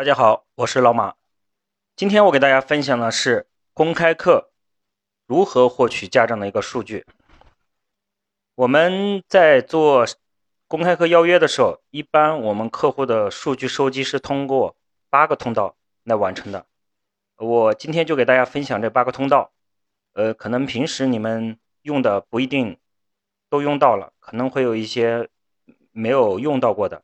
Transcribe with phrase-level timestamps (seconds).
[0.00, 1.16] 大家好，我是老马。
[1.94, 4.50] 今天我给大家分享的是公开课
[5.26, 7.04] 如何获取家长的一个数据。
[8.54, 10.06] 我们在做
[10.66, 14.74] 公开课邀约的时候，一般我们客户的数据收集是通过
[15.10, 16.64] 八个通道来完成的。
[17.36, 19.52] 我今天就给大家分享这八个通道。
[20.14, 22.78] 呃，可能平时你们用的不一定
[23.50, 25.28] 都用到了，可能会有一些
[25.92, 27.02] 没有用到过的。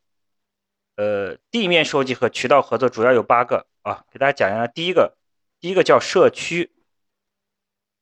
[0.96, 4.66] 呃，地面收集和渠道合作主要有八个啊，给大家讲一下。
[4.66, 5.14] 第一个，
[5.60, 6.72] 第一个叫社区，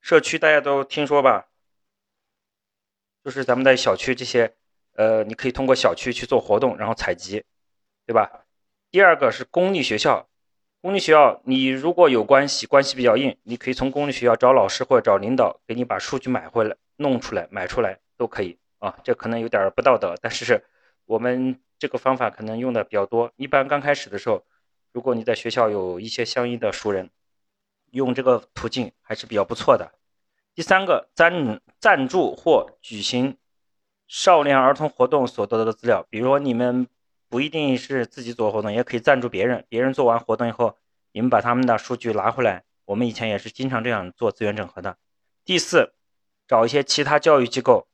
[0.00, 1.48] 社区大家都听说吧？
[3.24, 4.54] 就是咱们的小区这些，
[4.92, 7.44] 呃，你可以通过小区去做活动，然后采集，
[8.06, 8.44] 对吧？
[8.92, 10.28] 第二个是公立学校，
[10.80, 18.96] 公立学校你如果有关系，关系比较硬，你可以从公立学校找老师或者找领导，给你把数据买回来、弄出来、买出来都可以啊。
[19.02, 20.64] 这可能有点不道德，但是
[21.06, 21.60] 我们。
[21.78, 23.32] 这个方法可能用的比较多。
[23.36, 24.44] 一般刚开始的时候，
[24.92, 27.10] 如果你在学校有一些相应的熟人，
[27.90, 29.92] 用这个途径还是比较不错的。
[30.54, 33.36] 第三个，赞赞助或举行
[34.06, 36.86] 少年儿童活动所得到的资料，比如说你们
[37.28, 39.64] 不一定是自己做活动，也可以赞助别人。
[39.68, 40.76] 别人做完活动以后，
[41.12, 42.64] 你们把他们的数据拿回来。
[42.84, 44.96] 我们以前也是经常这样做资源整合的。
[45.44, 45.94] 第四，
[46.46, 47.88] 找一些其他教育机构。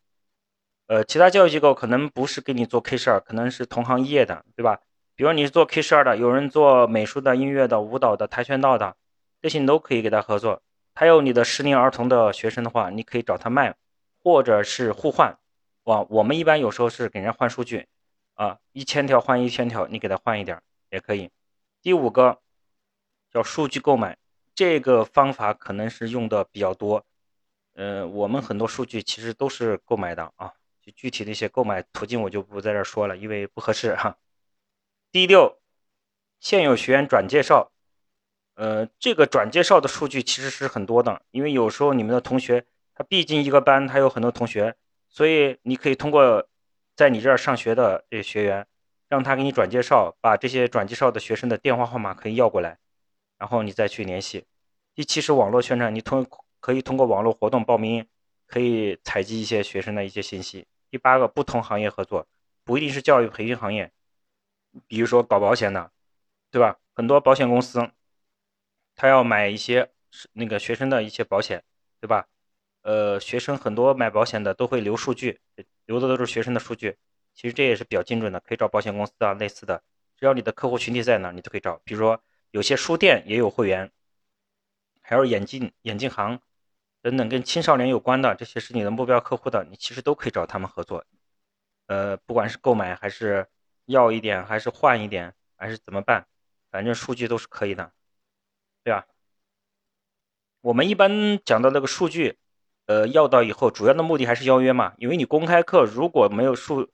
[0.90, 4.80] 呃，其他教育机构可能不是给你做 K 十二，可能是同行业的，对吧？
[5.14, 8.96] 比如你是做 K 十二的，有人做美术的、音乐的、舞蹈的、跆拳道的，
[9.40, 10.62] 这些你都可以给他合作。
[10.96, 13.76] 还有你的适龄儿童的学生的话，你可以找他卖，
[14.20, 15.38] 或者是互换。
[15.84, 17.86] 哇，我们一般有时候是给人家换数据，
[18.34, 21.30] 啊，一千条换一千条，你给他换一点也可以。
[21.80, 22.40] 第五个
[23.32, 24.18] 叫数据购买，
[24.56, 27.04] 这个方法可能是用的比较多。
[27.74, 30.52] 呃，我们很多数据其实都是购买的啊。
[30.84, 34.16] 就具体的一些购买途径我就不在这说了，因为不合适哈。
[35.12, 35.58] 第六，
[36.40, 37.70] 现有学员转介绍，
[38.54, 42.64] 呃，这个转介绍的数据其实是很多的，因为有时候你们的同学
[42.94, 44.74] 他毕竟一个班他有很多同学，
[45.08, 46.48] 所以你可以通过
[46.96, 48.66] 在你这儿上学的这些学员，
[49.08, 52.78] 让他给你转介绍，把这些转介绍的学生的电话号码可以要过来，
[53.38, 54.46] 然后你再去联系。
[54.94, 56.26] 第七是网络宣传，你通
[56.60, 58.06] 可以通过网络活动报名。
[58.50, 60.66] 可以采集一些学生的一些信息。
[60.90, 62.26] 第八个，不同行业合作，
[62.64, 63.92] 不一定是教育培训行业，
[64.88, 65.92] 比如说搞保险的，
[66.50, 66.80] 对吧？
[66.92, 67.92] 很多保险公司，
[68.96, 69.92] 他要买一些
[70.32, 71.62] 那个学生的一些保险，
[72.00, 72.26] 对吧？
[72.82, 75.38] 呃，学生很多买保险的都会留数据，
[75.86, 76.96] 留的都是学生的数据。
[77.32, 79.80] 其实这也是比较精准的，可以找保险公司啊，类似的，
[80.16, 81.80] 只要你的客户群体在哪，你都可以找。
[81.84, 83.92] 比如说有些书店也有会员，
[85.02, 86.40] 还有眼镜眼镜行。
[87.02, 91.04] 等等，跟青少年有关的这些是你的目标客户的，你其实都可以找他们合作。
[91.86, 93.46] 呃，不管是购买还是
[93.86, 96.26] 要一点，还是换一点，还是怎么办，
[96.70, 97.92] 反正数据都是可以的，
[98.84, 99.06] 对吧？
[100.60, 102.36] 我们一般讲到那个数据，
[102.86, 106.90] 呃，要到以后主要的目的还是邀约嘛，因为你公开课如果没有数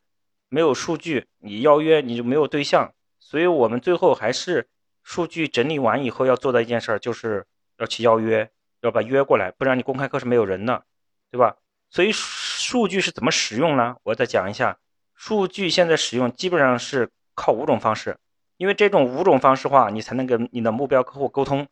[0.49, 4.69] 没有数据，你邀约你就没有对象，所以我们最后还是
[5.03, 7.45] 数据整理完以后要做的一件事儿，就是
[7.79, 8.49] 要去邀约。
[8.81, 10.85] 要把约过来，不然你公开课是没有人的，
[11.31, 11.57] 对吧？
[11.91, 13.97] 所以数据是怎么使用呢？
[14.03, 14.79] 我再讲一下，
[15.15, 18.19] 数据现在使用基本上是靠五种方式，
[18.57, 21.69] 因为这种五种方式话，你才能跟你的目标客户沟通。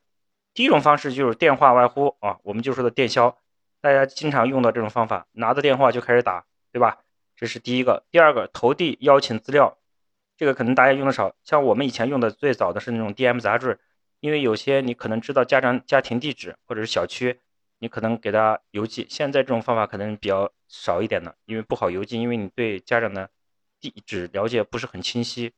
[0.55, 3.37] 第一种方式就是电话外呼啊，我们就说的电销，
[3.81, 6.99] 大家经常用的这种方法，拿着电话就开始打，对吧？
[7.37, 8.05] 这是第一个。
[8.13, 9.77] 第二个投递邀请资料，
[10.37, 13.81] 这个可能大家用的少，像我们以前用的最早的是那种 DM 杂志。
[14.25, 17.43] 因为有些你可能知道家长家庭地址或者是小区，
[17.79, 19.07] 你可能给他邮寄。
[19.11, 23.29] 现在这种方法可能比较少一点的，因为不好邮寄，因为你对家长的
[23.79, 25.53] 地址了解不是很清晰，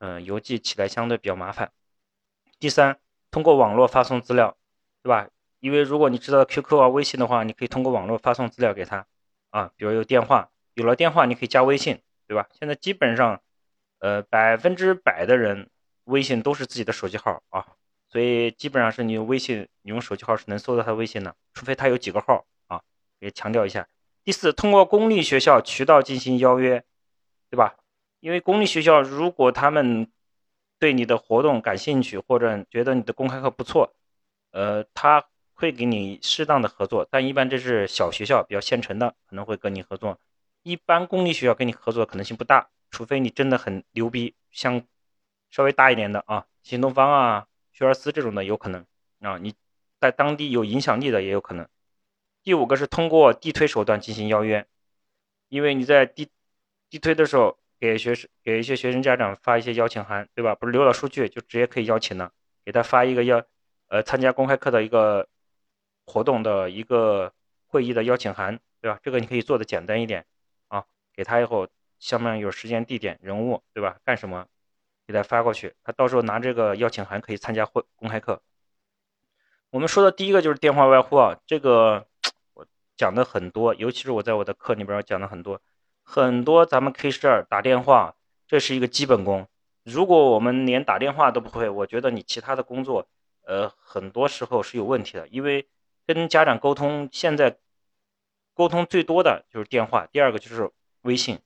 [0.00, 1.72] 嗯，邮寄起来相对比较麻烦。
[2.58, 2.98] 第三，
[3.30, 4.58] 通过网络发送资料，
[5.02, 5.30] 对吧？
[5.60, 9.06] 因为如果你知道 QQ 啊、微信的话，你可以通过网络发送资料给他
[9.48, 12.46] 啊，比如有电话，有了电话你可以加微信，对吧？
[12.60, 13.40] 现在基本上，
[14.00, 15.70] 呃，百分之百的人
[16.04, 17.66] 微信都是自己的手机号啊。
[18.12, 22.82] 所以基本上是你用微信，你用手机号是能搜到他微信的，除非他有几个号啊。
[23.20, 23.88] 也强调一下。
[24.22, 26.84] 第四，通过公立学校渠道进行邀约，
[27.48, 27.76] 对吧？
[28.20, 30.12] 因为公立学校如果他们
[30.78, 33.94] 对你的活动感兴趣，或者觉得你的公开课不错，
[34.50, 35.24] 呃，他
[35.54, 37.08] 会给你适当的合作。
[37.10, 40.20] 但一般这是小学校比较现成的，可能会跟你合作。
[40.62, 44.82] 一般公立学校跟你合作可能性不大，除非你真的很牛逼，像
[45.50, 47.46] 稍微大一点的啊，新东方啊。
[47.82, 48.86] 学而思这种的有可能
[49.20, 49.54] 啊，你
[49.98, 51.68] 在当地有影响力的也有可能。
[52.44, 54.66] 第五个是通过地推手段进行邀约，
[55.48, 56.28] 因为你在地
[56.88, 60.54] 地推的时候，给学生给一些学生家长发一些邀请函，对吧？
[60.54, 62.32] 不是留了数据就直接可以邀请了，
[62.64, 63.44] 给他发一个邀
[63.88, 65.28] 呃参加公开课的一个
[66.06, 67.32] 活动的一个
[67.66, 69.00] 会议的邀请函，对吧？
[69.02, 70.24] 这个你可以做的简单一点
[70.68, 71.68] 啊，给他以后
[71.98, 73.98] 下面有时间、地点、人物，对吧？
[74.04, 74.46] 干什么？
[75.12, 78.42] 给他发过去，他到时候拿这个邀请函可以参加会公开课。
[79.70, 82.06] 我们说的第一个就是电话外呼啊，这个
[82.54, 82.66] 我
[82.96, 85.60] 讲的很多，尤其是我在我的课里边讲的很多，
[86.02, 88.16] 很多咱们 K 十二打电话，
[88.46, 89.46] 这是一个基本功。
[89.84, 93.08] 如果我们连打电话都不会，我觉得你其他的工作，
[93.44, 95.28] 呃，很多时候是有问题的。
[95.28, 95.68] 因为
[96.06, 97.58] 跟家长沟通，现在
[98.54, 100.70] 沟通最多的就是电话，第二个就是
[101.02, 101.40] 微信，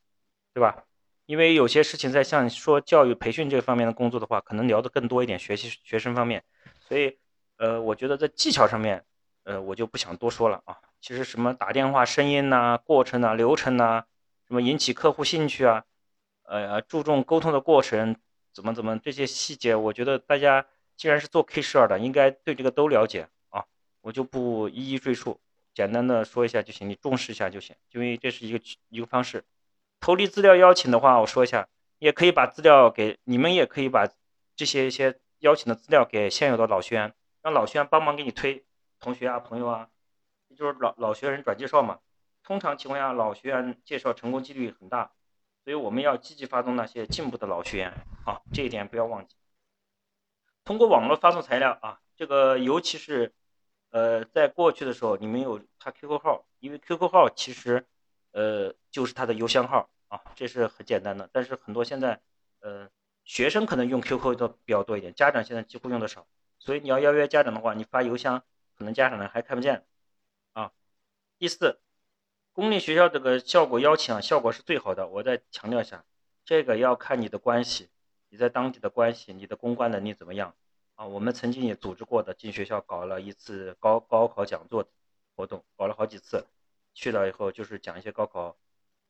[0.53, 0.86] 对吧？
[1.27, 6.45] 因为有些事情在像说教育培训这方面的工作的话，可能聊的更多一点，学习学生方面，
[6.81, 7.19] 所以
[7.57, 9.05] 呃，我觉得在技巧上面，
[9.43, 10.79] 呃，我就不想多说了啊。
[11.01, 14.05] 其实什么打电话声音呐、过程呐、流程呐，
[14.47, 15.85] 什么引起客户兴趣啊，
[16.45, 18.17] 呃，注重沟通的过程，
[18.53, 20.65] 怎么怎么这些细节，我觉得大家
[20.97, 23.65] 既然是做 K 十二的，应该对这个都了解啊，
[24.01, 25.41] 我就不一一赘述，
[25.75, 29.43] 简单的说一下就行，你重视一下就行，因为这是一个一个方式。
[30.01, 34.09] 投递资料邀请的话，我说一下，也可以把资料给你们，也可以把
[34.55, 38.65] 这些一些邀请的资料给现有的老学员，让老学员帮忙给你推
[39.01, 39.89] 同学啊、朋友啊，
[40.57, 41.99] 就是老老学员转介绍嘛。
[42.43, 45.11] 通常情况下，老学员介绍成功几率很大，
[45.65, 47.93] 所以我们要积极发动那些进步的老学员
[48.25, 49.35] 啊，这一点不要忘记。
[50.65, 53.33] 通过网络发送材料啊，这个尤其是
[53.91, 57.87] 呃，在过去的时候，你们有他 QQ 号，因为 QQ 号其实
[58.37, 59.89] 呃就是他的邮箱号。
[60.09, 62.21] 啊，这是很简单的，但是很多现在，
[62.61, 62.89] 呃，
[63.25, 66.29] 学生可能用 QQ 的比较多一点，家长现在几乎用的少，
[66.61, 68.45] 所以你要邀约家长的话，你发邮箱，
[68.79, 69.85] 可能家长呢还看不见，
[70.53, 70.71] 啊。
[71.41, 71.81] 第四，
[72.53, 76.05] 公立学校这个效果邀请啊，效果是最好的，我再强调一下，
[76.45, 77.91] 这个要看你的关系，
[78.29, 80.55] 你在当地的关系，你的公关能力怎么样
[80.95, 81.05] 啊？
[81.05, 84.89] 我们曾经也组织过的，进学校搞了一次高高考讲座
[85.35, 86.47] 活动，搞了好几次，
[86.97, 88.57] 去了以后就是讲一些高考。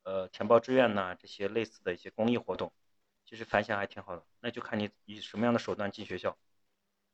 [0.02, 2.72] 呃，填报志愿呐，这些类似的一些公益活动，
[3.24, 4.24] 其实反响还挺好的。
[4.38, 6.36] 那就看你以什么样的手段进学校。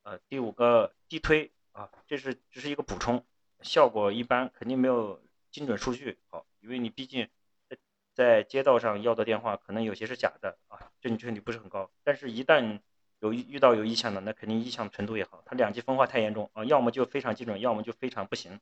[0.02, 3.24] 呃，第五个地推啊，这是只是一个补充，
[3.62, 7.30] 效果一般，肯定没有精准数据好，因为你毕竟
[7.66, 7.78] 在
[8.12, 11.90] 在街道上要的电话，可能有些是假的啊，准确率不是很高。
[12.04, 12.80] 但是，一旦
[13.20, 15.42] 有遇到有意向的，那肯定意向程度也好。
[15.46, 18.60] 它两极分化太严重啊，要么就非常精准，要么就非常不行，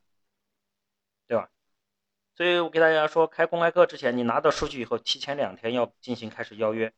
[1.26, 1.50] 对吧？
[2.40, 6.90] 所以我给大家说，开公开课之前，你拿到数据以后，提前两天要进行开始邀约，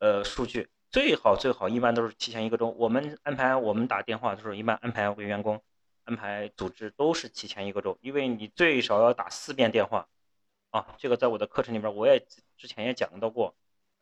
[0.00, 2.68] 呃，数据最好最好一般都是提前一个周。
[2.70, 5.62] 我们安排我们打电话的时候，一般安排为员工，
[6.02, 10.08] 安排组织都是提前一个周，因为你最少要打四遍电话，
[10.70, 12.26] 啊，这个在我的课程里边我也
[12.56, 13.54] 之前也讲到过，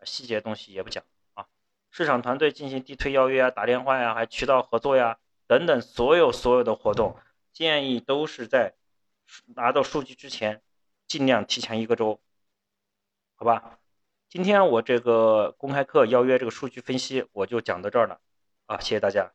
[0.04, 1.04] 细节东西也不讲
[1.34, 1.46] 啊。
[1.90, 7.18] 市场团队进行地推邀约啊，打电话呀，还渠道合作呀等等，所有所有的活动
[7.52, 8.76] 建议都是在
[9.54, 10.62] 拿到数据之前。
[11.10, 12.20] 尽量提前一个周，
[13.34, 13.80] 好吧？
[14.28, 18.20] 今天我这个公开课邀约这个数据分析，我就讲到这儿了
[18.66, 18.78] 啊！
[18.78, 19.32] 谢谢大家。